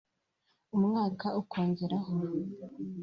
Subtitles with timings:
[0.75, 2.13] umwaka ukongeraho